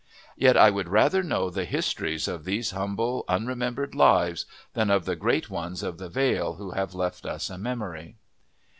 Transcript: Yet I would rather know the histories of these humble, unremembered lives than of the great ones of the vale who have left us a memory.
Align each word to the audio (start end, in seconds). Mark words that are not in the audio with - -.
Yet 0.35 0.57
I 0.57 0.71
would 0.71 0.89
rather 0.89 1.21
know 1.21 1.51
the 1.51 1.63
histories 1.63 2.27
of 2.27 2.43
these 2.43 2.71
humble, 2.71 3.23
unremembered 3.27 3.93
lives 3.93 4.47
than 4.73 4.89
of 4.89 5.05
the 5.05 5.15
great 5.15 5.51
ones 5.51 5.83
of 5.83 5.99
the 5.99 6.09
vale 6.09 6.55
who 6.55 6.71
have 6.71 6.95
left 6.95 7.23
us 7.23 7.51
a 7.51 7.57
memory. 7.59 8.15